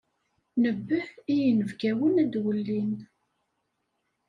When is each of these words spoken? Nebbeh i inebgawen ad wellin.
Nebbeh 0.63 1.09
i 1.33 1.35
inebgawen 1.49 2.21
ad 2.23 2.33
wellin. 2.43 2.93